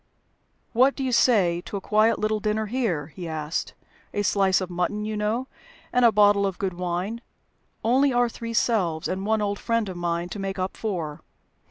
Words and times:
"What 0.73 0.95
do 0.95 1.03
you 1.03 1.11
say 1.11 1.61
to 1.65 1.77
a 1.77 1.79
quiet 1.79 2.17
little 2.17 2.39
dinner 2.39 2.65
here?" 2.65 3.05
he 3.15 3.27
asked. 3.27 3.75
"A 4.15 4.23
slice 4.23 4.59
of 4.59 4.71
mutton, 4.71 5.05
you 5.05 5.15
know, 5.15 5.47
and 5.93 6.03
a 6.03 6.11
bottle 6.11 6.47
of 6.47 6.57
good 6.57 6.73
wine. 6.73 7.21
Only 7.83 8.11
our 8.11 8.27
three 8.27 8.55
selves, 8.55 9.07
and 9.07 9.27
one 9.27 9.43
old 9.43 9.59
friend 9.59 9.87
of 9.89 9.95
mine 9.97 10.29
to 10.29 10.39
make 10.39 10.57
up 10.57 10.75
four. 10.75 11.21